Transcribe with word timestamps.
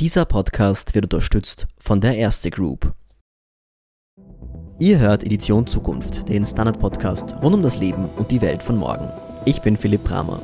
Dieser 0.00 0.24
Podcast 0.24 0.96
wird 0.96 1.04
unterstützt 1.04 1.68
von 1.78 2.00
der 2.00 2.16
Erste 2.16 2.50
Group. 2.50 2.94
Ihr 4.80 4.98
hört 4.98 5.22
Edition 5.22 5.68
Zukunft, 5.68 6.28
den 6.28 6.44
Standard-Podcast 6.44 7.36
rund 7.40 7.54
um 7.54 7.62
das 7.62 7.78
Leben 7.78 8.06
und 8.16 8.32
die 8.32 8.40
Welt 8.40 8.60
von 8.60 8.76
morgen. 8.76 9.08
Ich 9.44 9.62
bin 9.62 9.76
Philipp 9.76 10.02
Bramer. 10.02 10.42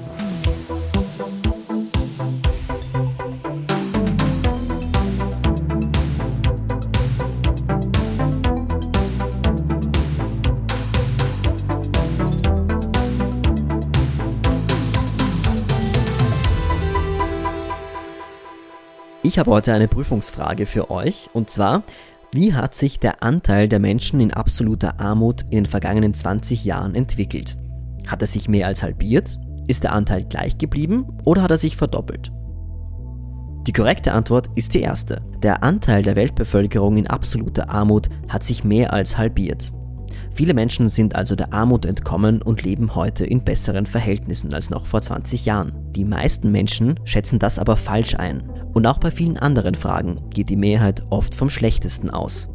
Ich 19.23 19.39
habe 19.39 19.51
heute 19.51 19.75
eine 19.75 19.87
Prüfungsfrage 19.87 20.65
für 20.65 20.91
euch 20.91 21.29
und 21.35 21.51
zwar, 21.51 21.83
wie 22.33 22.55
hat 22.55 22.75
sich 22.75 22.99
der 23.01 23.23
Anteil 23.23 23.69
der 23.69 23.79
Menschen 23.79 24.19
in 24.19 24.33
absoluter 24.33 24.99
Armut 24.99 25.43
in 25.51 25.65
den 25.65 25.67
vergangenen 25.67 26.15
20 26.15 26.65
Jahren 26.65 26.95
entwickelt? 26.95 27.59
Hat 28.07 28.23
er 28.23 28.27
sich 28.27 28.49
mehr 28.49 28.67
als 28.67 28.83
halbiert? 28.83 29.39
Ist 29.67 29.85
der 29.85 29.93
Anteil 29.93 30.25
gleich 30.25 30.57
geblieben 30.57 31.07
oder 31.27 31.43
hat 31.43 31.51
er 31.51 31.59
sich 31.59 31.77
verdoppelt? 31.77 32.33
Die 33.67 33.73
korrekte 33.73 34.15
Antwort 34.15 34.49
ist 34.55 34.73
die 34.73 34.81
erste. 34.81 35.21
Der 35.43 35.63
Anteil 35.63 36.03
der 36.03 36.17
Weltbevölkerung 36.17 36.97
in 36.97 37.07
absoluter 37.07 37.69
Armut 37.69 38.09
hat 38.29 38.43
sich 38.43 38.65
mehr 38.65 38.91
als 38.95 39.19
halbiert. 39.19 39.71
Viele 40.33 40.55
Menschen 40.55 40.89
sind 40.89 41.15
also 41.15 41.37
der 41.37 41.53
Armut 41.53 41.85
entkommen 41.85 42.41
und 42.41 42.63
leben 42.63 42.95
heute 42.95 43.27
in 43.27 43.45
besseren 43.45 43.85
Verhältnissen 43.85 44.55
als 44.55 44.71
noch 44.71 44.87
vor 44.87 45.03
20 45.03 45.45
Jahren. 45.45 45.73
Die 45.93 46.07
meisten 46.07 46.51
Menschen 46.51 46.99
schätzen 47.05 47.39
das 47.39 47.59
aber 47.59 47.77
falsch 47.77 48.15
ein. 48.15 48.60
Und 48.73 48.87
auch 48.87 48.99
bei 48.99 49.11
vielen 49.11 49.37
anderen 49.37 49.75
Fragen 49.75 50.21
geht 50.31 50.49
die 50.49 50.57
Mehrheit 50.57 51.03
oft 51.11 51.35
vom 51.35 51.51
Schlechtesten 51.51 52.11
aus. 52.11 52.49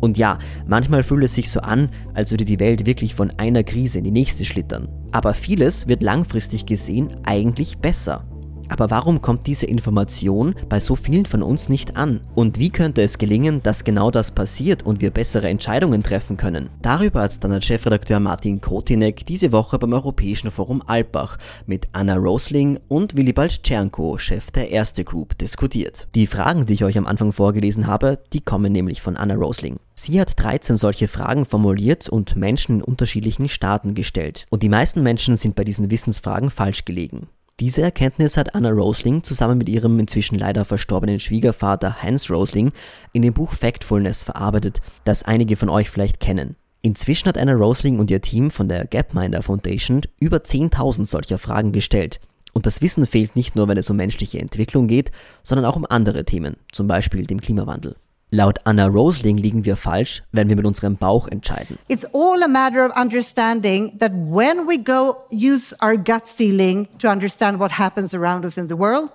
Und 0.00 0.18
ja, 0.18 0.38
manchmal 0.66 1.02
fühlt 1.02 1.24
es 1.24 1.34
sich 1.34 1.50
so 1.50 1.60
an, 1.60 1.90
als 2.14 2.30
würde 2.32 2.44
die 2.44 2.58
Welt 2.58 2.86
wirklich 2.86 3.14
von 3.14 3.30
einer 3.38 3.62
Krise 3.62 3.98
in 3.98 4.04
die 4.04 4.10
nächste 4.10 4.44
schlittern. 4.44 4.88
Aber 5.12 5.34
vieles 5.34 5.86
wird 5.86 6.02
langfristig 6.02 6.66
gesehen 6.66 7.14
eigentlich 7.24 7.78
besser. 7.78 8.24
Aber 8.72 8.90
warum 8.90 9.20
kommt 9.20 9.46
diese 9.46 9.66
Information 9.66 10.54
bei 10.70 10.80
so 10.80 10.96
vielen 10.96 11.26
von 11.26 11.42
uns 11.42 11.68
nicht 11.68 11.98
an? 11.98 12.22
Und 12.34 12.58
wie 12.58 12.70
könnte 12.70 13.02
es 13.02 13.18
gelingen, 13.18 13.62
dass 13.62 13.84
genau 13.84 14.10
das 14.10 14.30
passiert 14.30 14.82
und 14.82 15.02
wir 15.02 15.10
bessere 15.10 15.50
Entscheidungen 15.50 16.02
treffen 16.02 16.38
können? 16.38 16.70
Darüber 16.80 17.20
hat 17.20 17.32
Standard-Chefredakteur 17.32 18.18
Martin 18.18 18.62
Kotinek 18.62 19.26
diese 19.26 19.52
Woche 19.52 19.78
beim 19.78 19.92
Europäischen 19.92 20.50
Forum 20.50 20.82
Alpbach 20.86 21.36
mit 21.66 21.86
Anna 21.92 22.16
Rosling 22.16 22.80
und 22.88 23.14
Willibald 23.14 23.62
Czernko, 23.62 24.16
Chef 24.16 24.50
der 24.52 24.70
Erste 24.70 25.04
Group, 25.04 25.36
diskutiert. 25.36 26.08
Die 26.14 26.26
Fragen, 26.26 26.64
die 26.64 26.72
ich 26.72 26.84
euch 26.84 26.96
am 26.96 27.06
Anfang 27.06 27.34
vorgelesen 27.34 27.86
habe, 27.86 28.20
die 28.32 28.40
kommen 28.40 28.72
nämlich 28.72 29.02
von 29.02 29.18
Anna 29.18 29.34
Rosling. 29.34 29.80
Sie 29.94 30.18
hat 30.18 30.42
13 30.42 30.76
solche 30.76 31.08
Fragen 31.08 31.44
formuliert 31.44 32.08
und 32.08 32.36
Menschen 32.36 32.76
in 32.76 32.82
unterschiedlichen 32.82 33.50
Staaten 33.50 33.92
gestellt. 33.92 34.46
Und 34.48 34.62
die 34.62 34.70
meisten 34.70 35.02
Menschen 35.02 35.36
sind 35.36 35.56
bei 35.56 35.64
diesen 35.64 35.90
Wissensfragen 35.90 36.48
falsch 36.48 36.86
gelegen. 36.86 37.28
Diese 37.60 37.82
Erkenntnis 37.82 38.36
hat 38.36 38.54
Anna 38.54 38.70
Rosling 38.70 39.22
zusammen 39.22 39.58
mit 39.58 39.68
ihrem 39.68 39.98
inzwischen 39.98 40.38
leider 40.38 40.64
verstorbenen 40.64 41.20
Schwiegervater 41.20 42.02
Hans 42.02 42.30
Rosling 42.30 42.72
in 43.12 43.22
dem 43.22 43.34
Buch 43.34 43.52
Factfulness 43.52 44.24
verarbeitet, 44.24 44.80
das 45.04 45.22
einige 45.22 45.56
von 45.56 45.68
euch 45.68 45.90
vielleicht 45.90 46.18
kennen. 46.18 46.56
Inzwischen 46.80 47.28
hat 47.28 47.38
Anna 47.38 47.52
Rosling 47.52 48.00
und 48.00 48.10
ihr 48.10 48.20
Team 48.20 48.50
von 48.50 48.68
der 48.68 48.86
Gapminder 48.86 49.42
Foundation 49.42 50.00
über 50.18 50.38
10.000 50.38 51.04
solcher 51.04 51.38
Fragen 51.38 51.72
gestellt. 51.72 52.20
Und 52.52 52.66
das 52.66 52.82
Wissen 52.82 53.06
fehlt 53.06 53.36
nicht 53.36 53.54
nur, 53.54 53.68
wenn 53.68 53.78
es 53.78 53.88
um 53.88 53.96
menschliche 53.96 54.40
Entwicklung 54.40 54.88
geht, 54.88 55.12
sondern 55.42 55.64
auch 55.64 55.76
um 55.76 55.86
andere 55.88 56.24
Themen, 56.24 56.56
zum 56.72 56.86
Beispiel 56.88 57.26
dem 57.26 57.40
Klimawandel. 57.40 57.96
Laut 58.34 58.60
Anna 58.64 58.86
Rosling 58.86 59.36
liegen 59.36 59.66
wir 59.66 59.76
falsch, 59.76 60.22
wenn 60.32 60.48
wir 60.48 60.56
mit 60.56 60.64
unserem 60.64 60.96
Bauch 60.96 61.28
entscheiden. 61.28 61.76
It's 61.88 62.06
all 62.14 62.42
a 62.42 62.48
matter 62.48 62.88
of 62.88 62.96
understanding 62.96 63.98
that 63.98 64.10
when 64.10 64.66
we 64.66 64.78
go 64.78 65.16
use 65.30 65.76
our 65.82 65.98
gut 65.98 66.26
feeling 66.26 66.88
to 66.98 67.10
understand 67.10 67.60
what 67.60 67.78
happens 67.78 68.14
around 68.14 68.46
us 68.46 68.56
in 68.56 68.68
the 68.68 68.78
world, 68.78 69.10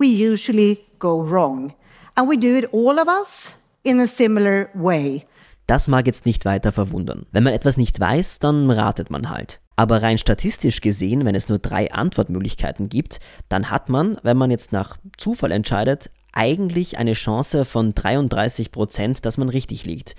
we 0.00 0.06
usually 0.06 0.78
go 0.98 1.22
wrong. 1.22 1.74
And 2.14 2.30
we 2.30 2.38
do 2.38 2.56
it 2.56 2.72
all 2.72 2.98
of 2.98 3.06
us 3.08 3.54
in 3.84 4.00
a 4.00 4.06
similar 4.06 4.70
way. 4.72 5.26
Das 5.66 5.86
mag 5.86 6.06
jetzt 6.06 6.24
nicht 6.24 6.46
weiter 6.46 6.72
verwundern. 6.72 7.26
Wenn 7.32 7.42
man 7.42 7.52
etwas 7.52 7.76
nicht 7.76 8.00
weiß, 8.00 8.38
dann 8.38 8.70
ratet 8.70 9.10
man 9.10 9.28
halt. 9.28 9.60
Aber 9.76 10.00
rein 10.00 10.16
statistisch 10.16 10.80
gesehen, 10.80 11.26
wenn 11.26 11.34
es 11.34 11.50
nur 11.50 11.58
drei 11.58 11.92
Antwortmöglichkeiten 11.92 12.88
gibt, 12.88 13.20
dann 13.50 13.70
hat 13.70 13.90
man, 13.90 14.16
wenn 14.22 14.38
man 14.38 14.50
jetzt 14.50 14.72
nach 14.72 14.96
Zufall 15.18 15.52
entscheidet, 15.52 16.10
eigentlich 16.36 16.98
eine 16.98 17.14
Chance 17.14 17.64
von 17.64 17.94
33 17.94 18.70
Prozent, 18.70 19.24
dass 19.24 19.38
man 19.38 19.48
richtig 19.48 19.84
liegt. 19.84 20.14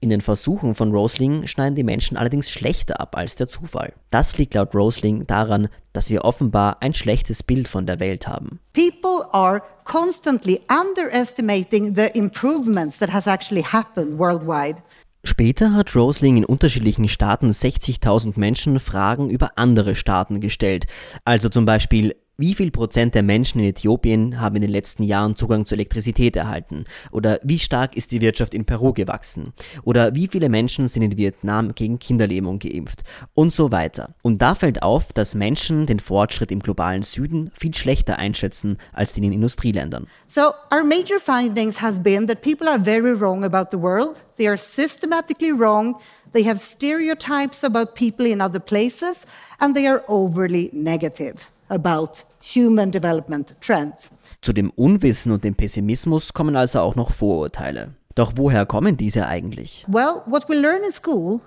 In 0.00 0.10
den 0.10 0.20
Versuchen 0.20 0.76
von 0.76 0.92
Rosling 0.92 1.48
schneiden 1.48 1.74
die 1.74 1.82
Menschen 1.82 2.16
allerdings 2.16 2.50
schlechter 2.50 3.00
ab 3.00 3.16
als 3.16 3.34
der 3.34 3.48
Zufall. 3.48 3.94
Das 4.10 4.38
liegt 4.38 4.54
laut 4.54 4.72
Rosling 4.72 5.26
daran, 5.26 5.68
dass 5.92 6.08
wir 6.08 6.24
offenbar 6.24 6.76
ein 6.80 6.94
schlechtes 6.94 7.42
Bild 7.42 7.66
von 7.66 7.84
der 7.84 7.98
Welt 7.98 8.28
haben. 8.28 8.60
People 8.72 9.26
are 9.32 9.60
constantly 9.84 10.60
underestimating 10.70 11.96
the 11.96 12.06
improvements 12.16 12.98
that 12.98 13.12
has 13.12 13.26
actually 13.26 13.64
happened 13.64 14.18
worldwide. 14.18 14.80
Später 15.24 15.74
hat 15.74 15.96
Rosling 15.96 16.36
in 16.36 16.44
unterschiedlichen 16.44 17.08
Staaten 17.08 17.50
60.000 17.50 18.38
Menschen 18.38 18.78
Fragen 18.78 19.30
über 19.30 19.50
andere 19.56 19.96
Staaten 19.96 20.40
gestellt. 20.40 20.86
Also 21.24 21.48
zum 21.48 21.64
Beispiel, 21.64 22.14
wie 22.40 22.54
viel 22.54 22.70
Prozent 22.70 23.16
der 23.16 23.24
Menschen 23.24 23.58
in 23.60 23.66
Äthiopien 23.66 24.40
haben 24.40 24.54
in 24.54 24.62
den 24.62 24.70
letzten 24.70 25.02
Jahren 25.02 25.34
Zugang 25.34 25.66
zu 25.66 25.74
Elektrizität 25.74 26.36
erhalten? 26.36 26.84
Oder 27.10 27.40
wie 27.42 27.58
stark 27.58 27.96
ist 27.96 28.12
die 28.12 28.20
Wirtschaft 28.20 28.54
in 28.54 28.64
Peru 28.64 28.92
gewachsen? 28.92 29.52
Oder 29.82 30.14
wie 30.14 30.28
viele 30.28 30.48
Menschen 30.48 30.86
sind 30.86 31.02
in 31.02 31.16
Vietnam 31.16 31.74
gegen 31.74 31.98
Kinderlähmung 31.98 32.60
geimpft? 32.60 33.02
Und 33.34 33.52
so 33.52 33.72
weiter. 33.72 34.14
Und 34.22 34.40
da 34.40 34.54
fällt 34.54 34.84
auf, 34.84 35.12
dass 35.12 35.34
Menschen 35.34 35.86
den 35.86 35.98
Fortschritt 35.98 36.52
im 36.52 36.60
globalen 36.60 37.02
Süden 37.02 37.50
viel 37.58 37.74
schlechter 37.74 38.20
einschätzen 38.20 38.78
als 38.92 39.16
in 39.16 39.24
den 39.24 39.32
Industrieländern. 39.32 40.06
So 40.28 40.52
our 40.72 40.84
major 40.84 41.18
findings 41.18 41.82
has 41.82 42.00
been 42.00 42.28
that 42.28 42.40
people 42.42 42.68
are 42.68 42.78
very 42.78 43.20
wrong 43.20 43.42
about 43.42 43.70
the 43.72 43.82
world. 43.82 44.22
They 44.36 44.46
are 44.46 44.56
systematically 44.56 45.50
wrong. 45.50 45.96
They 46.32 46.44
have 46.44 46.60
stereotypes 46.60 47.64
about 47.64 47.94
people 47.94 48.28
in 48.28 48.40
other 48.40 48.60
places 48.60 49.26
and 49.58 49.74
they 49.74 49.88
are 49.88 50.04
overly 50.06 50.70
negative 50.72 51.48
about 51.68 52.24
human 52.40 52.90
development 52.90 53.60
trends. 53.60 54.10
Zu 54.40 54.52
dem 54.52 54.70
Unwissen 54.70 55.32
und 55.32 55.44
dem 55.44 55.54
Pessimismus 55.54 56.32
kommen 56.32 56.56
also 56.56 56.80
auch 56.80 56.94
noch 56.94 57.12
Vorurteile. 57.12 57.94
Doch 58.14 58.32
woher 58.36 58.66
kommen 58.66 58.96
diese 58.96 59.26
eigentlich? 59.26 59.84
Well, 59.88 60.22
what 60.26 60.48
we 60.48 60.54
learn 60.54 60.82
in 60.84 60.92
school 60.92 61.40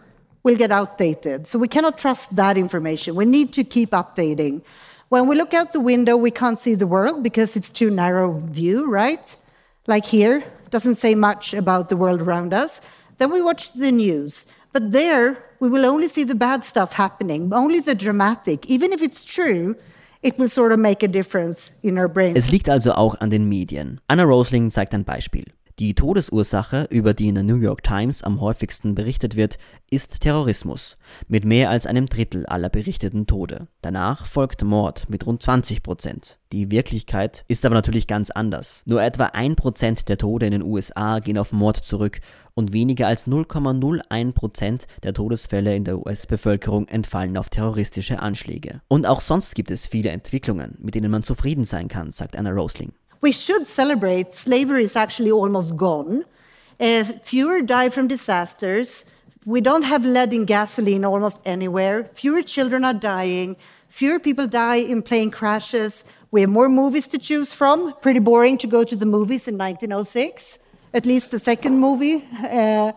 will 0.44 0.58
get 0.58 0.72
outdated. 0.72 1.48
So 1.48 1.60
we 1.60 1.68
cannot 1.68 1.98
trust 1.98 2.36
that 2.36 2.58
information. 2.58 3.16
We 3.16 3.26
need 3.26 3.54
to 3.54 3.64
keep 3.64 3.92
updating. 3.92 4.62
When 5.10 5.28
we 5.28 5.36
look 5.36 5.54
out 5.54 5.74
the 5.74 5.82
window, 5.82 6.16
we 6.16 6.32
can't 6.32 6.58
see 6.58 6.76
the 6.76 6.88
world 6.88 7.22
because 7.22 7.58
it's 7.58 7.70
too 7.70 7.90
narrow 7.90 8.40
view, 8.50 8.90
right? 8.90 9.36
Like 9.86 10.06
here, 10.06 10.44
doesn't 10.70 10.96
say 10.96 11.16
much 11.16 11.54
about 11.54 11.90
the 11.90 11.98
world 11.98 12.22
around 12.22 12.54
us. 12.54 12.80
Then 13.18 13.32
we 13.32 13.42
watch 13.42 13.74
the 13.74 13.92
news. 13.92 14.48
But 14.72 14.92
there, 14.92 15.38
we 15.60 15.70
will 15.70 15.86
only 15.86 16.08
see 16.08 16.24
the 16.24 16.36
bad 16.36 16.64
stuff 16.64 16.94
happening, 16.94 17.54
only 17.54 17.82
the 17.82 17.94
dramatic. 17.94 18.66
Even 18.68 18.94
if 18.94 19.02
it's 19.02 19.26
true, 19.26 19.76
Es 22.38 22.52
liegt 22.52 22.70
also 22.70 22.94
auch 22.94 23.20
an 23.20 23.32
den 23.32 23.50
Medien. 23.50 24.00
Anna 24.08 24.24
Rosling 24.24 24.70
zeigt 24.70 24.94
ein 24.94 25.04
Beispiel. 25.04 25.46
Die 25.80 25.96
Todesursache, 25.96 26.88
über 26.90 27.14
die 27.14 27.28
in 27.28 27.36
der 27.36 27.44
New 27.44 27.56
York 27.56 27.84
Times 27.84 28.24
am 28.24 28.42
häufigsten 28.42 28.96
berichtet 28.96 29.36
wird, 29.36 29.58
ist 29.90 30.22
Terrorismus, 30.22 30.98
mit 31.28 31.46
mehr 31.46 31.70
als 31.70 31.86
einem 31.86 32.08
Drittel 32.08 32.46
aller 32.46 32.70
berichteten 32.70 33.26
Tode. 33.26 33.68
Danach 33.82 34.26
folgt 34.26 34.64
Mord 34.64 35.10
mit 35.10 35.26
rund 35.26 35.42
20 35.42 35.82
Prozent. 35.82 36.40
Die 36.52 36.70
Wirklichkeit 36.70 37.46
ist 37.48 37.66
aber 37.66 37.76
natürlich 37.76 38.08
ganz 38.08 38.30
anders. 38.30 38.84
Nur 38.88 39.02
etwa 39.02 39.26
ein 39.26 39.56
Prozent 39.56 40.10
der 40.10 40.18
Tode 40.18 40.46
in 40.46 40.52
den 40.52 40.64
USA 40.64 41.20
gehen 41.20 41.38
auf 41.38 41.54
Mord 41.54 41.78
zurück 41.78 42.20
und 42.54 42.74
weniger 42.74 43.08
als 43.08 43.28
0,01 43.28 44.34
Prozent 44.34 44.88
der 45.04 45.14
Todesfälle 45.14 45.76
in 45.76 45.86
der 45.86 46.00
US-Bevölkerung 46.00 46.88
entfallen 46.90 47.38
auf 47.38 47.50
terroristische 47.50 48.20
Anschläge. 48.20 48.82
Und 48.90 49.06
auch 49.06 49.22
sonst 49.22 49.56
gibt 49.56 49.72
es 49.72 49.88
viele 49.88 50.10
Entwicklungen, 50.10 50.78
mit 50.80 50.96
denen 50.96 51.12
man 51.12 51.24
zufrieden 51.24 51.66
sein 51.66 51.88
kann, 51.88 52.12
sagt 52.12 52.36
Anna 52.36 52.52
Rosling. 52.52 52.92
We 53.22 53.32
should 53.32 53.68
celebrate 53.68 54.34
slavery 54.34 54.84
is 54.84 54.96
actually 54.96 55.32
almost 55.32 55.78
gone. 55.78 56.26
Uh, 56.80 57.04
fewer 57.04 57.62
die 57.62 57.90
from 57.90 58.08
disasters. 58.08 59.06
We 59.46 59.62
don't 59.62 59.84
have 59.84 60.04
lead 60.04 60.34
in 60.34 60.46
gasoline 60.46 61.06
almost 61.06 61.40
anywhere. 61.46 62.10
Fewer 62.14 62.42
children 62.42 62.84
are 62.84 62.94
dying. 62.94 63.56
Fewer 63.90 64.20
people 64.20 64.48
die 64.48 64.78
in 64.78 65.02
plane 65.02 65.32
crashes. 65.32 66.04
We 66.32 66.42
have 66.42 66.50
more 66.50 66.70
movies 66.70 67.08
to 67.10 67.18
choose 67.20 67.54
from. 67.54 67.94
Pretty 68.02 68.20
boring 68.20 68.58
to 68.60 68.68
go 68.68 68.84
to 68.84 68.96
the 68.96 69.06
movies 69.06 69.48
in 69.48 69.58
1906, 69.58 70.60
at 70.94 71.06
least 71.06 71.32
the 71.32 71.40
second 71.40 71.80
movie. 71.80 72.24
Uh, 72.44 72.94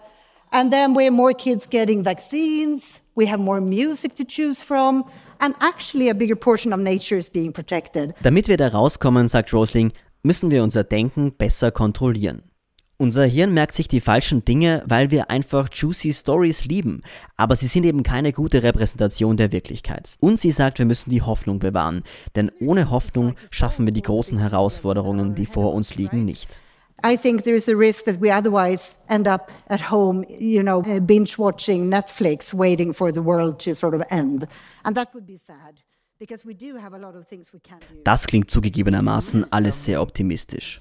and 0.53 0.73
then 0.73 0.95
we 0.95 1.05
have 1.05 1.13
more 1.13 1.33
kids 1.33 1.67
getting 1.67 2.03
vaccines. 2.03 3.01
We 3.17 3.27
have 3.27 3.41
more 3.41 3.61
music 3.61 4.15
to 4.17 4.25
choose 4.25 4.63
from. 4.63 5.05
And 5.41 5.55
actually, 5.61 6.09
a 6.09 6.15
bigger 6.15 6.37
portion 6.37 6.73
of 6.73 6.81
nature 6.81 7.17
is 7.17 7.29
being 7.29 7.53
protected. 7.53 8.15
Damit 8.23 8.49
wir 8.49 8.57
da 8.57 8.69
rauskommen, 8.69 9.29
sagt 9.29 9.53
Rosling, 9.53 9.93
müssen 10.25 10.51
wir 10.51 10.65
unser 10.65 10.83
Denken 10.83 11.33
besser 11.37 11.71
kontrollieren. 11.71 12.43
Unser 12.97 13.25
Hirn 13.25 13.53
merkt 13.53 13.75
sich 13.75 13.89
die 13.89 14.01
falschen 14.01 14.45
Dinge, 14.45 14.83
weil 14.87 15.11
wir 15.11 15.29
einfach 15.29 15.69
juicy 15.73 16.13
Stories 16.13 16.65
lieben, 16.65 17.03
aber 17.37 17.57
sie 17.57 17.67
sind 17.67 17.85
eben 17.85 18.03
keine 18.03 18.33
gute 18.33 18.63
Repräsentation 18.63 19.37
der 19.37 19.53
Wirklichkeit. 19.53 20.17
Und 20.21 20.41
sie 20.41 20.53
sagt, 20.53 20.79
wir 20.79 20.87
müssen 20.87 21.11
die 21.11 21.21
Hoffnung 21.21 21.59
bewahren, 21.59 22.05
denn 22.37 22.51
ohne 22.61 22.91
Hoffnung 22.91 23.35
schaffen 23.51 23.85
wir 23.85 23.93
die 23.93 24.03
großen 24.03 24.39
Herausforderungen, 24.39 25.35
die 25.35 25.47
vor 25.47 25.75
uns 25.75 25.97
liegen, 25.97 26.25
nicht. 26.25 26.61
I 27.05 27.19
think 27.19 27.43
there's 27.43 27.69
a 27.69 27.77
risk 27.77 28.07
that 28.07 28.23
we 28.23 28.33
otherwise 28.33 28.95
end 29.09 29.29
up 29.29 29.53
at 29.69 29.91
home, 29.91 30.25
you 30.29 30.63
know, 30.63 30.81
binge 31.01 31.37
watching 31.37 31.91
Netflix, 31.91 32.55
waiting 32.55 32.95
for 32.95 33.13
the 33.13 33.23
world 33.23 33.59
to 33.65 33.75
sort 33.75 33.95
of 33.95 34.03
end. 34.09 34.47
And 34.85 34.97
that 34.97 35.13
would 35.13 35.27
be 35.27 35.37
sad. 35.37 35.83
Das 38.05 38.27
klingt 38.27 38.51
zugegebenermaßen 38.51 39.53
alles 39.53 39.85
sehr 39.85 40.01
optimistisch. 40.01 40.81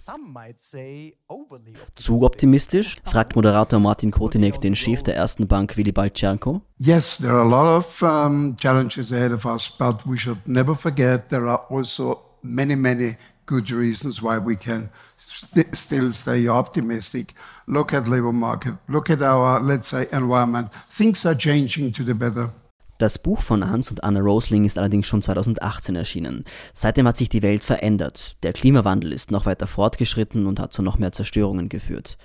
Zu 1.96 2.22
optimistisch? 2.24 2.96
fragt 3.04 3.36
Moderator 3.36 3.80
Martin 3.80 4.12
Kotinek 4.12 4.62
den 4.62 4.76
Chef 4.76 5.02
der 5.02 5.16
ersten 5.16 5.48
Bank 5.48 5.76
Willibald 5.76 6.14
Czernko. 6.14 6.62
Yes, 6.78 7.18
there 7.18 7.34
are 7.34 7.42
a 7.42 7.44
lot 7.44 7.78
of 7.80 8.02
um, 8.04 8.56
challenges 8.58 9.12
ahead 9.12 9.32
of 9.32 9.46
us, 9.46 9.70
but 9.70 10.06
we 10.06 10.18
should 10.18 10.38
never 10.46 10.76
forget 10.76 11.30
there 11.30 11.48
are 11.48 11.66
also 11.70 12.20
many, 12.44 12.76
many 12.76 13.16
good 13.46 13.72
reasons 13.72 14.22
why 14.22 14.38
we 14.38 14.56
can 14.56 14.90
st 15.18 15.76
still 15.76 16.12
stay 16.12 16.48
optimistic. 16.48 17.34
Look 17.68 17.94
at 17.94 18.08
labor 18.08 18.34
market, 18.34 18.76
look 18.88 19.10
at 19.10 19.22
our, 19.22 19.60
let's 19.60 19.90
say, 19.90 20.08
environment. 20.12 20.72
Things 20.90 21.26
are 21.26 21.36
changing 21.36 21.92
to 21.94 22.04
the 22.04 22.14
better. 22.14 22.52
Das 22.98 23.18
Buch 23.18 23.42
von 23.42 23.70
Hans 23.70 23.90
und 23.90 24.04
Anna 24.04 24.20
Rosling 24.20 24.66
ist 24.66 24.78
allerdings 24.78 25.08
schon 25.08 25.22
2018 25.22 25.96
erschienen. 25.96 26.46
Seitdem 26.74 27.08
hat 27.08 27.18
sich 27.18 27.30
die 27.30 27.42
Welt 27.42 27.64
verändert. 27.64 28.38
Der 28.44 28.54
Klimawandel 28.54 29.12
ist 29.12 29.32
noch 29.32 29.46
weiter 29.46 29.68
fortgeschritten 29.68 30.46
und 30.46 30.60
hat 30.60 30.74
zu 30.74 30.82
noch 30.82 31.00
mehr 31.00 31.12
Zerstörungen 31.12 31.70
geführt. 31.70 32.18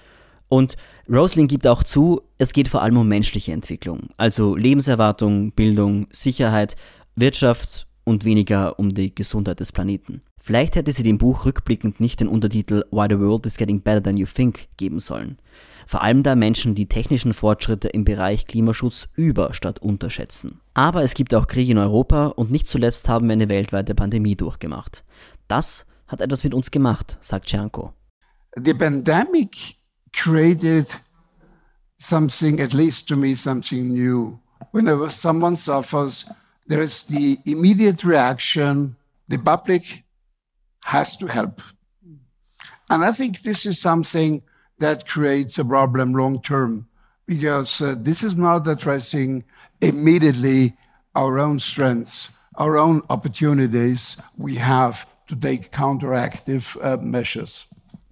Und 0.48 0.76
Rosling 1.10 1.46
gibt 1.46 1.66
auch 1.66 1.82
zu, 1.82 2.22
es 2.38 2.52
geht 2.52 2.68
vor 2.68 2.82
allem 2.82 2.96
um 2.96 3.08
menschliche 3.08 3.52
Entwicklung, 3.52 4.08
also 4.16 4.56
Lebenserwartung, 4.56 5.52
Bildung, 5.52 6.06
Sicherheit, 6.10 6.76
Wirtschaft 7.16 7.86
und 8.04 8.24
weniger 8.24 8.78
um 8.78 8.94
die 8.94 9.14
Gesundheit 9.14 9.60
des 9.60 9.72
Planeten. 9.72 10.22
Vielleicht 10.48 10.76
hätte 10.76 10.92
sie 10.92 11.02
dem 11.02 11.18
Buch 11.18 11.44
rückblickend 11.44 12.00
nicht 12.00 12.20
den 12.20 12.28
Untertitel 12.28 12.86
Why 12.90 13.06
the 13.10 13.20
World 13.20 13.44
is 13.44 13.58
Getting 13.58 13.82
Better 13.82 14.02
Than 14.02 14.16
You 14.16 14.24
Think 14.24 14.68
geben 14.78 14.98
sollen. 14.98 15.36
Vor 15.86 16.00
allem 16.00 16.22
da 16.22 16.36
Menschen 16.36 16.74
die 16.74 16.88
technischen 16.88 17.34
Fortschritte 17.34 17.88
im 17.88 18.06
Bereich 18.06 18.46
Klimaschutz 18.46 19.08
über 19.14 19.52
statt 19.52 19.78
unterschätzen. 19.80 20.62
Aber 20.72 21.02
es 21.02 21.12
gibt 21.12 21.34
auch 21.34 21.48
Kriege 21.48 21.72
in 21.72 21.76
Europa 21.76 22.28
und 22.28 22.50
nicht 22.50 22.66
zuletzt 22.66 23.10
haben 23.10 23.28
wir 23.28 23.34
eine 23.34 23.50
weltweite 23.50 23.94
Pandemie 23.94 24.36
durchgemacht. 24.36 25.04
Das 25.48 25.84
hat 26.06 26.22
etwas 26.22 26.44
mit 26.44 26.54
uns 26.54 26.70
gemacht, 26.70 27.18
sagt 27.20 27.44
Czernko. 27.44 27.92
The 28.56 28.72
pandemic 28.72 29.54
created 30.14 30.88
something, 31.98 32.58
at 32.58 32.72
least 32.72 33.06
to 33.10 33.18
me, 33.18 33.36
something 33.36 33.92
new. 33.92 34.38
Whenever 34.72 35.10
someone 35.10 35.56
suffers, 35.56 36.24
there 36.66 36.82
is 36.82 37.06
the 37.06 37.38
immediate 37.44 38.02
reaction, 38.02 38.96
the 39.28 39.36
public 39.36 40.07
has 40.88 41.16
to 41.18 41.26
help. 41.26 41.60
And 42.88 43.04
I 43.04 43.12
think 43.12 43.42
this 43.42 43.66
is 43.66 43.78
something 43.78 44.42
that 44.78 45.06
creates 45.06 45.58
a 45.58 45.64
problem 45.64 46.14
long 46.14 46.40
term 46.40 46.88
because 47.26 47.82
uh, 47.82 47.94
this 47.98 48.22
is 48.22 48.36
not 48.36 48.66
addressing 48.66 49.44
immediately 49.80 50.72
our 51.14 51.38
own 51.38 51.58
strengths, 51.58 52.30
our 52.56 52.78
own 52.78 53.02
opportunities 53.10 54.16
we 54.38 54.54
have 54.56 55.06
to 55.26 55.36
take 55.36 55.70
counteractive 55.70 56.76
uh, 56.82 56.96
measures. 56.96 57.66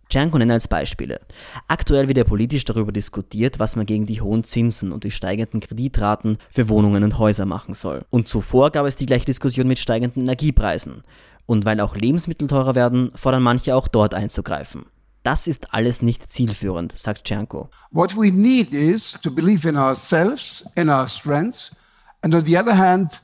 Django 0.08 0.38
nennt 0.38 0.52
als 0.52 0.68
Beispiele. 0.68 1.20
Aktuell 1.66 2.06
wird 2.06 2.18
ja 2.18 2.24
politisch 2.24 2.64
darüber 2.64 2.92
diskutiert, 2.92 3.58
was 3.58 3.74
man 3.74 3.86
gegen 3.86 4.06
die 4.06 4.20
hohen 4.20 4.44
Zinsen 4.44 4.92
und 4.92 5.02
die 5.02 5.10
steigenden 5.10 5.60
Kreditraten 5.60 6.38
für 6.50 6.68
Wohnungen 6.68 7.02
und 7.02 7.18
Häuser 7.18 7.44
machen 7.44 7.74
soll. 7.74 8.04
Und 8.10 8.28
zuvor 8.28 8.70
gab 8.70 8.86
es 8.86 8.94
die 8.94 9.06
gleiche 9.06 9.24
Diskussion 9.24 9.66
mit 9.66 9.80
steigenden 9.80 10.22
Energiepreisen. 10.22 11.02
Und 11.46 11.64
weil 11.64 11.80
auch 11.80 11.94
Lebensmittel 11.94 12.48
teurer 12.48 12.74
werden, 12.74 13.12
fordern 13.14 13.42
manche 13.42 13.74
auch 13.74 13.88
dort 13.88 14.14
einzugreifen. 14.14 14.86
Das 15.22 15.46
ist 15.48 15.74
alles 15.74 16.02
nicht 16.02 16.30
zielführend, 16.30 16.94
sagt 16.96 17.24
Czernko. 17.24 17.68
What 17.90 18.16
we 18.16 18.30
need 18.30 18.72
is 18.72 19.18
to 19.22 19.30
believe 19.30 19.68
in 19.68 19.76
ourselves, 19.76 20.64
in 20.76 20.88
our 20.88 21.08
strengths, 21.08 21.72
and 22.22 22.34
on 22.34 22.44
the 22.44 22.56
other 22.56 22.76
hand, 22.76 23.20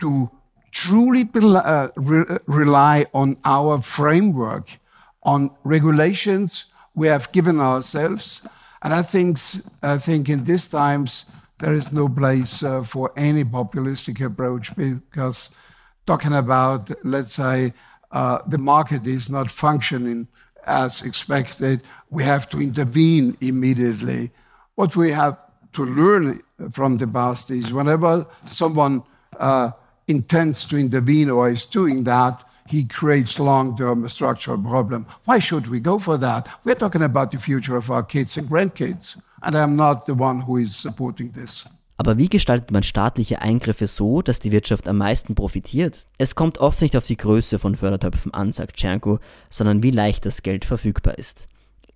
to 0.00 0.30
truly 0.70 1.26
uh, 1.34 1.88
re 1.96 2.38
rely 2.46 3.06
on 3.12 3.36
our 3.44 3.80
framework, 3.80 4.80
on 5.22 5.50
regulations 5.64 6.66
we 6.94 7.08
have 7.08 7.32
given 7.32 7.60
ourselves. 7.60 8.42
And 8.82 8.92
I 8.92 9.02
think, 9.02 9.38
I 9.82 9.96
think 9.96 10.28
in 10.28 10.44
these 10.44 10.68
times, 10.68 11.26
there 11.58 11.74
is 11.74 11.92
no 11.92 12.08
place 12.08 12.62
uh, 12.62 12.82
for 12.82 13.12
any 13.16 13.44
populistic 13.44 14.20
approach 14.20 14.74
because 14.76 15.54
talking 16.06 16.34
about, 16.34 16.90
let's 17.04 17.34
say, 17.34 17.72
uh, 18.10 18.38
the 18.46 18.58
market 18.58 19.06
is 19.06 19.30
not 19.30 19.50
functioning 19.50 20.28
as 20.66 21.02
expected, 21.02 21.82
we 22.10 22.22
have 22.22 22.48
to 22.50 22.58
intervene 22.60 23.36
immediately. 23.40 24.30
What 24.74 24.96
we 24.96 25.10
have 25.10 25.38
to 25.72 25.84
learn 25.84 26.42
from 26.70 26.98
the 26.98 27.06
past 27.06 27.50
is 27.50 27.72
whenever 27.72 28.26
someone 28.46 29.02
uh, 29.38 29.70
intends 30.06 30.64
to 30.66 30.76
intervene 30.76 31.30
or 31.30 31.48
is 31.48 31.64
doing 31.64 32.04
that, 32.04 32.44
he 32.68 32.84
creates 32.84 33.40
long-term 33.40 34.08
structural 34.08 34.58
problem. 34.58 35.06
Why 35.24 35.38
should 35.40 35.66
we 35.66 35.80
go 35.80 35.98
for 35.98 36.16
that? 36.18 36.48
We're 36.64 36.74
talking 36.74 37.02
about 37.02 37.32
the 37.32 37.38
future 37.38 37.76
of 37.76 37.90
our 37.90 38.02
kids 38.02 38.36
and 38.36 38.48
grandkids, 38.48 39.20
and 39.42 39.56
I'm 39.56 39.76
not 39.76 40.06
the 40.06 40.14
one 40.14 40.40
who 40.40 40.58
is 40.58 40.76
supporting 40.76 41.30
this. 41.32 41.66
Aber 41.96 42.18
wie 42.18 42.28
gestaltet 42.28 42.70
man 42.70 42.82
staatliche 42.82 43.42
Eingriffe 43.42 43.86
so, 43.86 44.22
dass 44.22 44.40
die 44.40 44.52
Wirtschaft 44.52 44.88
am 44.88 44.98
meisten 44.98 45.34
profitiert? 45.34 46.06
Es 46.18 46.34
kommt 46.34 46.58
oft 46.58 46.80
nicht 46.80 46.96
auf 46.96 47.06
die 47.06 47.16
Größe 47.16 47.58
von 47.58 47.76
Fördertöpfen 47.76 48.34
an, 48.34 48.52
sagt 48.52 48.76
Czernko, 48.76 49.18
sondern 49.50 49.82
wie 49.82 49.90
leicht 49.90 50.26
das 50.26 50.42
Geld 50.42 50.64
verfügbar 50.64 51.18
ist. 51.18 51.46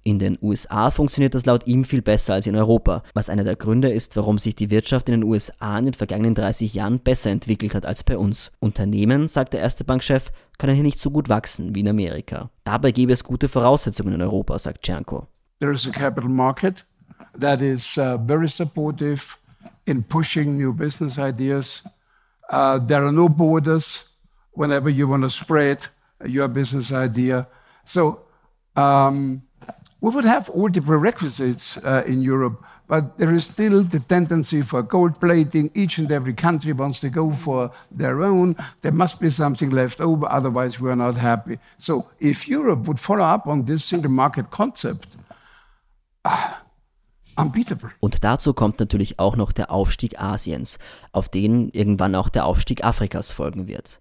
In 0.07 0.21
den 0.21 0.39
USA 0.41 0.93
funktioniert 0.93 1.35
das 1.35 1.47
laut 1.47 1.67
ihm 1.67 1.85
viel 1.85 2.01
besser 2.01 2.35
als 2.35 2.47
in 2.47 2.55
Europa, 2.55 3.03
was 3.13 3.29
einer 3.29 3.43
der 3.43 3.57
Gründe 3.57 3.91
ist, 3.91 4.17
warum 4.17 4.39
sich 4.39 4.55
die 4.55 4.71
Wirtschaft 4.71 5.09
in 5.09 5.21
den 5.21 5.25
USA 5.25 5.77
in 5.81 5.87
den 5.87 5.95
vergangenen 5.95 6.37
30 6.37 6.75
Jahren 6.75 7.01
besser 7.01 7.31
entwickelt 7.31 7.75
hat 7.75 7.85
als 7.85 8.05
bei 8.05 8.17
uns. 8.17 8.53
Unternehmen, 8.61 9.27
sagt 9.27 9.53
der 9.53 9.61
erste 9.63 9.83
Bankchef, 9.83 10.31
können 10.59 10.77
hier 10.77 10.85
nicht 10.85 11.01
so 11.01 11.11
gut 11.11 11.29
wachsen 11.29 11.75
wie 11.75 11.81
in 11.81 11.89
Amerika. 11.89 12.51
Dabei 12.63 12.93
gäbe 12.93 13.13
es 13.13 13.25
gute 13.25 13.49
Voraussetzungen 13.49 14.15
in 14.15 14.23
Europa, 14.23 14.57
sagt 14.61 14.85
Czernko. 14.85 15.27
There 15.59 15.73
is 15.73 15.89
a 15.89 15.91
capital 15.91 16.31
market 16.31 16.87
that 17.41 17.61
is 17.61 17.99
uh, 17.99 18.17
very 18.25 18.49
supportive 18.49 19.39
in 19.87 20.03
pushing 20.03 20.57
new 20.57 20.73
business 20.73 21.19
ideas. 21.19 21.83
Uh, 22.51 22.79
there 22.79 23.05
are 23.05 23.13
no 23.13 23.29
borders 23.29 24.09
whenever 24.53 24.89
you 24.89 25.09
want 25.09 25.23
to 25.23 25.31
spread 25.31 25.87
your 26.25 26.49
business 26.49 26.93
idea. 26.93 27.47
So 27.85 28.27
um, 28.75 29.43
we 30.01 30.11
would 30.11 30.25
have 30.25 30.49
all 30.51 30.69
the 30.69 30.81
prerequisites 30.81 31.77
uh, 31.79 32.05
in 32.07 32.23
Europe, 32.23 32.63
but 32.89 33.19
there 33.19 33.33
is 33.33 33.45
still 33.47 33.83
the 33.83 34.01
tendency 34.01 34.63
for 34.63 34.83
gold 34.83 35.21
plating. 35.21 35.71
Each 35.75 35.99
and 35.99 36.11
every 36.13 36.33
country 36.33 36.73
wants 36.73 37.01
to 37.01 37.09
go 37.09 37.33
for 37.33 37.71
their 37.91 38.23
own. 38.23 38.57
There 38.83 38.93
must 38.93 39.21
be 39.21 39.31
something 39.31 39.71
left 39.71 40.01
over, 40.01 40.27
otherwise, 40.27 40.81
we 40.81 40.91
are 40.91 40.97
not 40.97 41.17
happy. 41.17 41.59
So 41.79 42.09
if 42.21 42.49
Europe 42.49 42.87
would 42.87 43.01
follow 43.01 43.25
up 43.25 43.47
on 43.47 43.65
this 43.65 43.85
single 43.85 44.11
market 44.11 44.51
concept. 44.51 45.09
Und 48.01 48.25
dazu 48.25 48.55
kommt 48.55 48.81
natürlich 48.81 49.19
auch 49.19 49.37
noch 49.37 49.53
der 49.53 49.71
Aufstieg 49.71 50.21
Asiens, 50.21 50.79
auf 51.13 51.29
den 51.29 51.69
irgendwann 51.71 52.15
auch 52.15 52.29
der 52.29 52.47
Aufstieg 52.47 52.85
Afrikas 52.85 53.31
folgen 53.31 53.67
wird. 53.67 54.01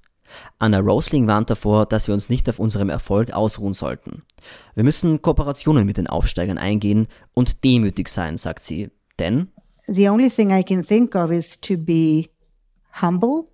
Anna 0.57 0.79
Rosling 0.79 1.27
warnt 1.27 1.49
davor, 1.49 1.85
dass 1.85 2.07
wir 2.07 2.13
uns 2.13 2.29
nicht 2.29 2.49
auf 2.49 2.59
unserem 2.59 2.89
Erfolg 2.89 3.31
ausruhen 3.31 3.73
sollten. 3.73 4.23
Wir 4.73 4.83
müssen 4.83 5.21
Kooperationen 5.21 5.85
mit 5.85 5.97
den 5.97 6.07
Aufsteigern 6.07 6.57
eingehen 6.57 7.07
und 7.33 7.63
demütig 7.63 8.07
sein, 8.07 8.37
sagt 8.37 8.63
sie. 8.63 8.89
Denn 9.19 9.49
The 9.87 10.09
only 10.09 10.29
thing 10.29 10.49
I 10.51 10.63
can 10.63 10.83
think 10.83 11.13
of 11.13 11.29
is 11.29 11.59
to 11.61 11.77
be 11.77 12.29
humble. 13.01 13.45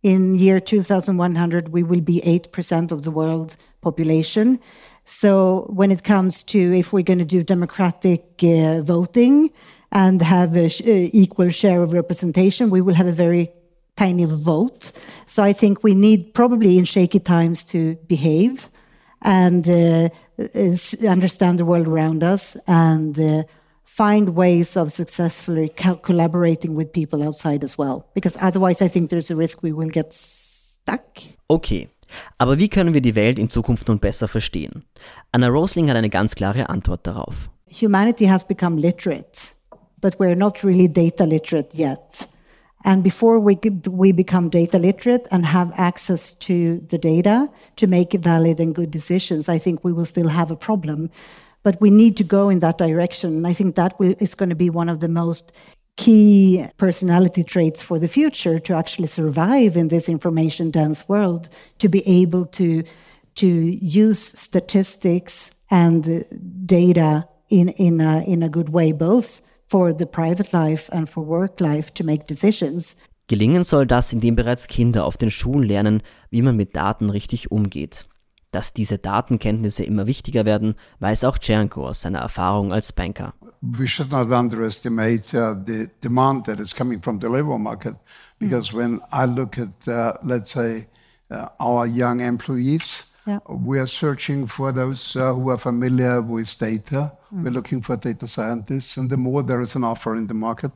In 0.00 0.34
year 0.34 0.64
2100 0.64 1.72
we 1.72 1.86
will 1.86 2.00
be 2.00 2.22
8% 2.22 2.92
of 2.92 3.02
the 3.02 3.12
world's 3.12 3.58
population. 3.88 4.46
So 5.06 5.66
when 5.80 5.90
it 5.96 6.02
comes 6.02 6.42
to 6.52 6.58
if 6.82 6.86
we're 6.92 7.10
going 7.10 7.24
to 7.26 7.32
do 7.36 7.42
democratic 7.56 8.22
uh, 8.42 8.82
voting 8.82 9.50
and 9.92 10.20
have 10.20 10.50
an 10.56 10.68
sh- 10.68 10.82
uh, 10.82 11.22
equal 11.22 11.50
share 11.50 11.80
of 11.82 11.92
representation, 11.92 12.70
we 12.70 12.82
will 12.84 12.96
have 13.00 13.10
a 13.14 13.18
very 13.26 13.44
tiny 13.96 14.26
vote. 14.26 14.82
So 15.26 15.42
I 15.50 15.52
think 15.60 15.82
we 15.82 15.94
need 15.94 16.20
probably 16.34 16.72
in 16.78 16.84
shaky 16.84 17.20
times 17.20 17.64
to 17.72 17.96
behave 18.14 18.68
and 19.22 19.62
uh, 19.68 20.08
understand 21.08 21.58
the 21.58 21.64
world 21.64 21.88
around 21.88 22.22
us 22.22 22.56
and 22.66 23.18
uh, 23.18 23.42
find 23.84 24.34
ways 24.34 24.76
of 24.76 24.92
successfully 24.92 25.68
co 25.68 25.96
collaborating 25.96 26.74
with 26.76 26.92
people 26.92 27.22
outside 27.22 27.64
as 27.64 27.78
well. 27.78 27.96
Because 28.14 28.36
otherwise, 28.40 28.82
I 28.82 28.88
think 28.88 29.10
there's 29.10 29.30
a 29.30 29.36
risk 29.36 29.62
we 29.62 29.72
will 29.72 29.88
get 29.88 30.12
stuck. 30.12 31.22
Okay. 31.48 31.88
Aber 32.38 32.58
wie 32.58 32.68
können 32.68 32.94
wir 32.94 33.00
die 33.00 33.14
Welt 33.14 33.38
in 33.38 33.50
Zukunft 33.50 33.88
nun 33.88 33.98
besser 33.98 34.28
verstehen? 34.28 34.84
Anna 35.32 35.48
Rosling 35.48 35.88
hat 35.88 35.96
eine 35.96 36.10
ganz 36.10 36.34
klare 36.34 36.68
Antwort 36.68 37.06
darauf. 37.06 37.50
Humanity 37.70 38.26
has 38.26 38.44
become 38.44 38.80
literate, 38.80 39.54
but 40.00 40.18
we're 40.18 40.36
not 40.36 40.62
really 40.62 40.88
data 40.88 41.24
literate 41.24 41.76
yet. 41.76 42.28
And 42.84 43.02
before 43.02 43.40
we, 43.40 43.58
we 43.90 44.12
become 44.12 44.48
data 44.48 44.78
literate 44.78 45.26
and 45.32 45.44
have 45.44 45.72
access 45.76 46.32
to 46.38 46.80
the 46.88 46.98
data 46.98 47.48
to 47.76 47.88
make 47.88 48.12
valid 48.12 48.60
and 48.60 48.74
good 48.74 48.92
decisions, 48.92 49.48
I 49.48 49.58
think 49.58 49.82
we 49.82 49.92
will 49.92 50.04
still 50.04 50.28
have 50.28 50.52
a 50.52 50.56
problem. 50.56 51.10
But 51.64 51.80
we 51.80 51.90
need 51.90 52.16
to 52.18 52.24
go 52.24 52.48
in 52.48 52.60
that 52.60 52.78
direction. 52.78 53.38
And 53.38 53.46
I 53.46 53.54
think 53.54 53.74
that 53.74 53.98
will, 53.98 54.14
is 54.20 54.36
going 54.36 54.50
to 54.50 54.54
be 54.54 54.70
one 54.70 54.88
of 54.88 55.00
the 55.00 55.08
most 55.08 55.50
key 55.96 56.66
personality 56.76 57.42
traits 57.42 57.82
for 57.82 57.98
the 57.98 58.08
future 58.08 58.58
to 58.58 58.74
actually 58.74 59.08
survive 59.08 59.76
in 59.76 59.88
this 59.88 60.08
information 60.08 60.70
dense 60.70 61.08
world, 61.08 61.48
to 61.78 61.88
be 61.88 62.02
able 62.06 62.46
to, 62.46 62.82
to 63.34 63.46
use 63.46 64.18
statistics 64.18 65.50
and 65.70 66.22
data 66.66 67.26
in, 67.48 67.68
in, 67.70 68.00
a, 68.00 68.22
in 68.26 68.42
a 68.42 68.48
good 68.48 68.68
way, 68.68 68.92
both 68.92 69.40
for 69.68 69.92
the 69.92 70.06
private 70.06 70.52
life 70.52 70.88
and 70.92 71.08
for 71.08 71.24
work 71.24 71.60
life 71.60 71.92
to 71.94 72.04
make 72.04 72.26
decisions. 72.26 72.96
Gelingen 73.28 73.64
soll 73.64 73.86
das, 73.86 74.12
indem 74.12 74.36
bereits 74.36 74.68
Kinder 74.68 75.04
auf 75.04 75.16
den 75.16 75.32
Schulen 75.32 75.64
lernen, 75.64 76.02
wie 76.30 76.42
man 76.42 76.56
mit 76.56 76.76
Daten 76.76 77.10
richtig 77.10 77.50
umgeht. 77.50 78.06
Dass 78.52 78.72
diese 78.72 78.98
Datenkenntnisse 78.98 79.82
immer 79.82 80.06
wichtiger 80.06 80.44
werden, 80.44 80.74
weiß 81.00 81.24
auch 81.24 81.38
Cernko 81.38 81.88
aus 81.88 82.02
seiner 82.02 82.20
Erfahrung 82.20 82.72
als 82.72 82.92
Banker. 82.92 83.34
We 83.62 83.86
should 83.86 84.10
not 84.10 84.30
underestimate 84.30 85.34
uh, 85.34 85.54
the 85.54 85.90
demand 86.00 86.46
that 86.46 86.60
is 86.60 86.72
coming 86.72 87.00
from 87.00 87.18
the 87.18 87.28
labor 87.28 87.58
market 87.58 87.94
because 88.38 88.70
mm. 88.70 88.74
when 88.74 89.00
I 89.12 89.26
look 89.26 89.58
at, 89.58 89.88
uh, 89.88 90.14
let's 90.22 90.52
say, 90.52 90.86
uh, 91.30 91.48
our 91.58 91.86
young 91.86 92.20
employees, 92.20 93.12
yeah. 93.26 93.38
we 93.48 93.78
are 93.78 93.86
searching 93.86 94.46
for 94.46 94.72
those 94.72 95.16
uh, 95.16 95.34
who 95.34 95.50
are 95.50 95.58
familiar 95.58 96.22
with 96.22 96.56
data 96.58 97.12
Mm. 97.36 97.44
We're 97.44 97.50
looking 97.50 97.82
for 97.82 97.96
data 97.96 98.26
scientists, 98.26 98.96
and 98.96 99.10
the 99.10 99.16
more 99.16 99.42
there 99.42 99.60
is 99.60 99.74
an 99.74 99.84
offer 99.84 100.16
in 100.16 100.26
the 100.28 100.34
market, 100.34 100.70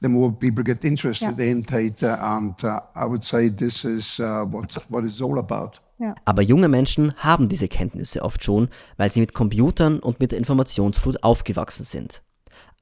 the 0.00 0.08
more 0.08 0.32
people 0.32 0.62
get 0.62 0.84
interested 0.84 1.38
yeah. 1.38 1.46
in 1.46 1.62
data. 1.62 2.18
And 2.20 2.54
uh, 2.64 2.80
I 2.94 3.06
would 3.06 3.24
say 3.24 3.48
this 3.48 3.84
is 3.84 4.20
uh, 4.20 4.44
what 4.44 4.72
what 4.88 5.04
it's 5.04 5.20
all 5.20 5.38
about. 5.38 5.80
Ja. 5.98 6.14
Aber 6.24 6.42
junge 6.42 6.68
Menschen 6.68 7.14
haben 7.16 7.48
diese 7.48 7.68
Kenntnisse 7.68 8.22
oft 8.22 8.44
schon, 8.44 8.68
weil 8.98 9.10
sie 9.10 9.20
mit 9.20 9.34
Computern 9.34 9.98
und 9.98 10.20
mit 10.20 10.30
der 10.32 10.38
Informationsflut 10.38 11.22
aufgewachsen 11.22 11.84
sind. 11.84 12.22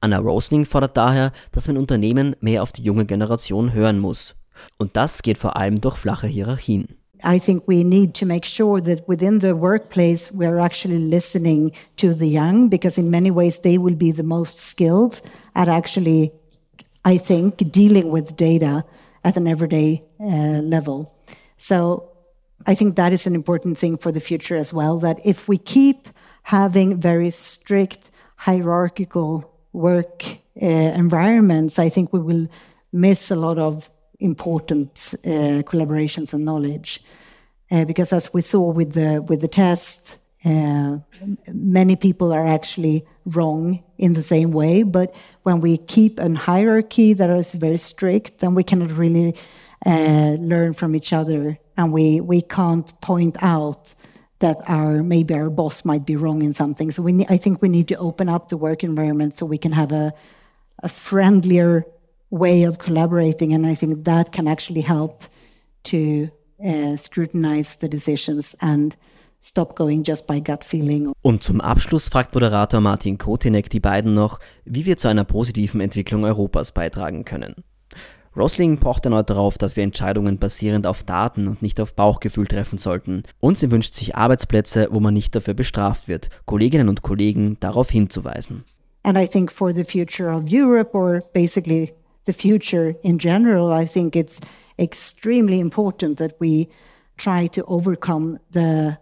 Anna 0.01 0.19
Rosling 0.19 0.65
fordert 0.65 0.97
daher, 0.97 1.31
dass 1.51 1.67
man 1.67 1.77
Unternehmen 1.77 2.35
mehr 2.39 2.61
auf 2.61 2.71
die 2.71 2.83
junge 2.83 3.05
Generation 3.05 3.73
hören 3.73 3.99
muss. 3.99 4.35
Und 4.77 4.95
das 4.95 5.21
geht 5.21 5.37
vor 5.37 5.55
allem 5.55 5.81
durch 5.81 5.97
flache 5.97 6.27
Hierarchien. 6.27 6.87
I 7.23 7.39
think 7.39 7.63
we 7.67 7.83
need 7.83 8.13
to 8.15 8.25
make 8.25 8.45
sure 8.45 8.81
that 8.81 9.07
within 9.07 9.39
the 9.39 9.53
workplace 9.53 10.31
we're 10.31 10.59
actually 10.59 10.99
listening 10.99 11.71
to 11.95 12.13
the 12.13 12.27
young 12.27 12.69
because 12.69 12.97
in 12.99 13.09
many 13.09 13.31
ways 13.31 13.61
they 13.61 13.77
will 13.77 13.95
be 13.95 14.11
the 14.11 14.23
most 14.23 14.59
skilled 14.59 15.21
at 15.53 15.67
actually, 15.67 16.31
I 17.03 17.17
think, 17.17 17.71
dealing 17.71 18.11
with 18.11 18.35
data 18.35 18.83
at 19.23 19.37
an 19.37 19.47
everyday 19.47 20.03
uh, 20.19 20.61
level. 20.61 21.15
So 21.57 22.11
I 22.67 22.75
think 22.75 22.95
that 22.95 23.13
is 23.13 23.25
an 23.25 23.33
important 23.33 23.77
thing 23.77 23.97
for 23.97 24.11
the 24.11 24.19
future 24.19 24.57
as 24.57 24.73
well. 24.73 24.99
That 24.99 25.19
if 25.23 25.47
we 25.47 25.57
keep 25.57 26.09
having 26.43 26.99
very 26.99 27.31
strict 27.31 28.11
hierarchical 28.35 29.54
work 29.75 30.23
uh, 30.61 30.65
environments, 30.65 31.77
I 31.77 31.89
think 31.89 32.13
we 32.13 32.19
will 32.19 32.47
miss 32.91 33.29
a 33.29 33.35
lot 33.35 33.57
of 33.57 33.89
important 34.19 35.13
uh, 35.25 35.61
collaborations 35.63 36.33
and 36.33 36.45
knowledge. 36.45 37.03
Uh, 37.69 37.83
because 37.83 38.13
as 38.13 38.33
we 38.33 38.41
saw 38.41 38.71
with 38.71 38.93
the 38.93 39.21
with 39.27 39.41
the 39.41 39.47
test, 39.47 40.17
uh, 40.45 40.99
many 41.47 41.95
people 41.95 42.31
are 42.31 42.47
actually 42.47 43.03
wrong 43.25 43.83
in 43.97 44.13
the 44.13 44.23
same 44.23 44.51
way. 44.51 44.83
But 44.83 45.13
when 45.43 45.59
we 45.61 45.77
keep 45.77 46.19
a 46.19 46.33
hierarchy 46.33 47.13
that 47.13 47.29
is 47.29 47.53
very 47.53 47.77
strict, 47.77 48.39
then 48.39 48.53
we 48.53 48.63
cannot 48.63 48.91
really 48.91 49.35
uh, 49.85 50.37
learn 50.39 50.73
from 50.73 50.95
each 50.95 51.11
other, 51.11 51.57
and 51.75 51.91
we 51.91 52.21
we 52.21 52.41
can't 52.41 52.89
point 53.01 53.37
out 53.41 53.95
that 54.39 54.57
our 54.67 55.03
maybe 55.03 55.33
our 55.33 55.49
boss 55.49 55.85
might 55.85 56.05
be 56.05 56.15
wrong 56.15 56.41
in 56.41 56.53
something. 56.53 56.91
So 56.91 57.01
we 57.01 57.25
I 57.29 57.37
think 57.37 57.61
we 57.61 57.69
need 57.69 57.87
to 57.89 57.97
open 57.97 58.29
up 58.29 58.49
the 58.49 58.57
work 58.57 58.83
environment 58.83 59.37
so 59.37 59.45
we 59.45 59.57
can 59.57 59.71
have 59.71 59.91
a 59.91 60.13
a 60.83 60.89
friendlier 60.89 61.85
way 62.29 62.63
of 62.63 62.77
collaborating. 62.77 63.53
And 63.53 63.65
I 63.65 63.75
think 63.75 64.05
that 64.05 64.31
can 64.31 64.47
actually 64.47 64.81
help 64.81 65.23
to 65.83 66.29
uh, 66.63 66.97
scrutinize 66.97 67.77
the 67.77 67.87
decisions 67.87 68.55
and 68.61 68.95
stop 69.39 69.75
going 69.75 70.03
just 70.03 70.27
by 70.27 70.39
gut 70.39 70.63
feeling. 70.63 71.13
Und 71.21 71.43
zum 71.43 71.61
Abschluss 71.61 72.09
fragt 72.09 72.33
Moderator 72.33 72.81
Martin 72.81 73.17
Kotinek 73.17 73.69
die 73.69 73.79
beiden 73.79 74.13
noch, 74.13 74.39
wie 74.65 74.85
wir 74.85 74.97
zu 74.97 75.07
einer 75.07 75.23
positiven 75.23 75.81
Entwicklung 75.81 76.25
Europas 76.25 76.71
beitragen 76.71 77.25
können. 77.25 77.63
Rosling 78.37 78.77
pocht 78.77 79.05
erneut 79.05 79.29
darauf, 79.29 79.57
dass 79.57 79.75
wir 79.75 79.83
Entscheidungen 79.83 80.37
basierend 80.37 80.85
auf 80.85 81.03
Daten 81.03 81.47
und 81.47 81.61
nicht 81.61 81.79
auf 81.79 81.93
Bauchgefühl 81.93 82.47
treffen 82.47 82.77
sollten. 82.77 83.23
Und 83.39 83.57
sie 83.57 83.71
wünscht 83.71 83.95
sich 83.95 84.15
Arbeitsplätze, 84.15 84.89
wo 84.91 84.99
man 84.99 85.13
nicht 85.13 85.33
dafür 85.35 85.53
bestraft 85.53 86.07
wird, 86.07 86.29
Kolleginnen 86.45 86.89
und 86.89 87.01
Kollegen 87.01 87.57
darauf 87.59 87.89
hinzuweisen. 87.89 88.65
And 89.03 89.17
I 89.17 89.27
think 89.27 89.51
for 89.51 89.71
the 89.71 89.83
future 89.83 90.35
of 90.35 90.51
Europe 90.51 90.97
or 90.97 91.21
basically 91.33 91.93
the 92.25 92.33
future 92.33 92.95
in 93.03 93.17
general, 93.19 93.71
I 93.71 93.85
think 93.85 94.15
it's 94.15 94.39
extremely 94.77 95.59
important 95.59 96.17
that 96.17 96.35
we 96.39 96.67
try 97.17 97.47
to 97.49 97.61
overcome 97.67 98.39
the 98.51 98.97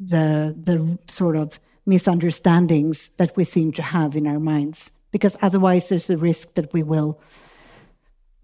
the 0.00 0.54
the 0.56 0.98
sort 1.06 1.36
of 1.36 1.60
misunderstandings 1.86 3.10
that 3.18 3.36
we 3.36 3.44
seem 3.44 3.72
to 3.72 3.82
have 3.82 4.16
in 4.16 4.26
our 4.26 4.40
minds 4.40 4.90
because 5.12 5.36
otherwise 5.42 5.88
there's 5.88 6.10
a 6.10 6.16
risk 6.16 6.54
that 6.54 6.72
we 6.72 6.82
will 6.82 7.18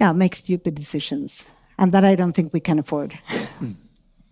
yeah 0.00 0.12
make 0.12 0.36
stupid 0.36 0.74
decisions 0.74 1.50
and 1.76 1.92
that 1.92 2.04
i 2.04 2.14
don't 2.14 2.32
think 2.32 2.52
we 2.52 2.60
can 2.60 2.78
afford 2.78 3.14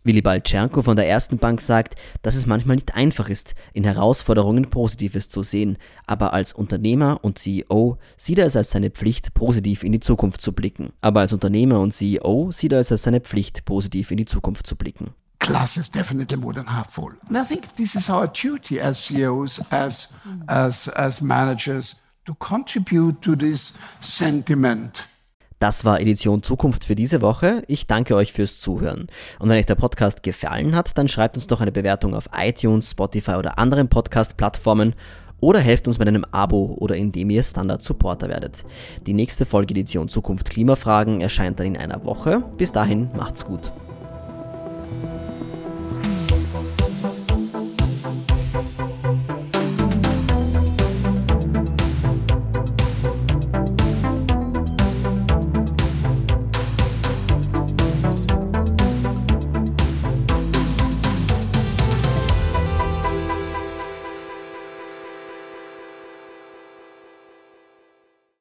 Willibald 0.06 0.44
Czernko 0.44 0.82
von 0.82 0.94
der 0.94 1.08
Ersten 1.08 1.38
Bank 1.38 1.60
sagt, 1.60 1.96
dass 2.22 2.36
es 2.36 2.46
manchmal 2.46 2.76
nicht 2.76 2.94
einfach 2.94 3.28
ist, 3.28 3.56
in 3.72 3.82
Herausforderungen 3.82 4.70
Positives 4.70 5.28
zu 5.28 5.42
sehen, 5.42 5.78
aber 6.06 6.32
als 6.32 6.52
Unternehmer 6.52 7.24
und 7.24 7.40
CEO 7.40 7.98
sieht 8.16 8.38
er 8.38 8.46
es 8.46 8.54
als 8.54 8.70
seine 8.70 8.90
Pflicht, 8.90 9.34
positiv 9.34 9.82
in 9.82 9.90
die 9.90 9.98
Zukunft 9.98 10.40
zu 10.40 10.52
blicken. 10.52 10.92
Aber 11.00 11.20
als 11.20 11.32
Unternehmer 11.32 11.80
und 11.80 11.92
CEO 11.92 12.52
sieht 12.52 12.72
er 12.72 12.78
es 12.78 12.92
als 12.92 13.02
seine 13.02 13.20
Pflicht, 13.20 13.64
positiv 13.64 14.12
in 14.12 14.18
die 14.18 14.26
Zukunft 14.26 14.68
zu 14.68 14.76
blicken. 14.76 15.10
Glass 15.40 15.76
is 15.76 15.90
definitely 15.90 16.36
more 16.36 16.54
than 16.54 16.66
half 16.66 16.92
full. 16.92 17.16
And 17.28 17.36
I 17.36 17.44
think 17.44 17.74
this 17.74 17.96
is 17.96 18.08
our 18.08 18.28
duty 18.28 18.80
as 18.80 19.04
CEOs, 19.04 19.60
as, 19.70 20.12
as, 20.46 20.88
as 20.88 21.20
managers, 21.20 21.96
to 22.24 22.34
contribute 22.34 23.20
to 23.22 23.34
this 23.34 23.74
sentiment. 24.00 25.08
Das 25.58 25.86
war 25.86 26.00
Edition 26.00 26.42
Zukunft 26.42 26.84
für 26.84 26.94
diese 26.94 27.22
Woche. 27.22 27.62
Ich 27.66 27.86
danke 27.86 28.14
euch 28.14 28.32
fürs 28.32 28.60
Zuhören. 28.60 29.06
Und 29.38 29.48
wenn 29.48 29.56
euch 29.56 29.64
der 29.64 29.74
Podcast 29.74 30.22
gefallen 30.22 30.76
hat, 30.76 30.98
dann 30.98 31.08
schreibt 31.08 31.36
uns 31.36 31.46
doch 31.46 31.62
eine 31.62 31.72
Bewertung 31.72 32.14
auf 32.14 32.28
iTunes, 32.36 32.90
Spotify 32.90 33.32
oder 33.32 33.58
anderen 33.58 33.88
Podcast-Plattformen 33.88 34.94
oder 35.40 35.60
helft 35.60 35.88
uns 35.88 35.98
mit 35.98 36.08
einem 36.08 36.26
Abo 36.30 36.76
oder 36.78 36.96
indem 36.96 37.30
ihr 37.30 37.42
Standard-Supporter 37.42 38.28
werdet. 38.28 38.64
Die 39.06 39.14
nächste 39.14 39.46
Folge 39.46 39.72
Edition 39.72 40.08
Zukunft 40.10 40.50
Klimafragen 40.50 41.22
erscheint 41.22 41.58
dann 41.58 41.68
in 41.68 41.76
einer 41.76 42.04
Woche. 42.04 42.42
Bis 42.58 42.72
dahin 42.72 43.08
macht's 43.16 43.44
gut. 43.44 43.72